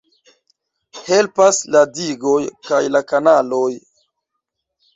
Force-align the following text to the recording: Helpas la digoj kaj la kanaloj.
Helpas 1.09 1.59
la 1.75 1.83
digoj 1.99 2.39
kaj 2.71 2.81
la 2.97 3.05
kanaloj. 3.15 3.71